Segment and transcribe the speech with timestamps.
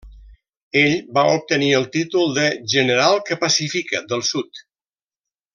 [0.79, 4.67] Ell va obtenir el títol de General Que Pacífica del Sud.